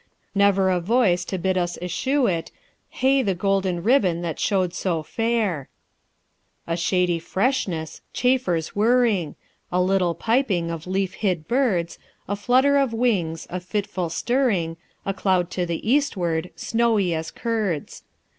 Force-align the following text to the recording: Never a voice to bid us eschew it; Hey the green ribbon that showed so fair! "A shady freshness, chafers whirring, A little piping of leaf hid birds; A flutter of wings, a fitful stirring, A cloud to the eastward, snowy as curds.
Never 0.33 0.71
a 0.71 0.79
voice 0.79 1.23
to 1.25 1.37
bid 1.37 1.59
us 1.59 1.77
eschew 1.79 2.25
it; 2.25 2.51
Hey 2.89 3.21
the 3.21 3.35
green 3.35 3.81
ribbon 3.83 4.23
that 4.23 4.39
showed 4.39 4.73
so 4.73 5.03
fair! 5.03 5.69
"A 6.65 6.75
shady 6.75 7.19
freshness, 7.19 8.01
chafers 8.11 8.69
whirring, 8.75 9.35
A 9.71 9.79
little 9.79 10.15
piping 10.15 10.71
of 10.71 10.87
leaf 10.87 11.13
hid 11.13 11.47
birds; 11.47 11.99
A 12.27 12.35
flutter 12.35 12.77
of 12.77 12.93
wings, 12.93 13.45
a 13.51 13.59
fitful 13.59 14.09
stirring, 14.09 14.75
A 15.05 15.13
cloud 15.13 15.51
to 15.51 15.67
the 15.67 15.87
eastward, 15.87 16.49
snowy 16.55 17.13
as 17.13 17.29
curds. 17.29 18.01